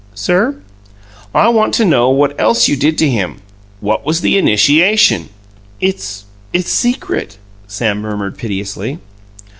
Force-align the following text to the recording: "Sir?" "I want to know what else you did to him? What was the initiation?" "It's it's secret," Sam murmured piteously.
"Sir?" 0.15 0.55
"I 1.31 1.49
want 1.49 1.75
to 1.75 1.85
know 1.85 2.09
what 2.09 2.33
else 2.41 2.67
you 2.67 2.75
did 2.75 2.97
to 2.97 3.07
him? 3.07 3.37
What 3.81 4.03
was 4.03 4.21
the 4.21 4.35
initiation?" 4.35 5.29
"It's 5.79 6.25
it's 6.51 6.71
secret," 6.71 7.37
Sam 7.67 7.99
murmured 8.01 8.35
piteously. 8.35 8.97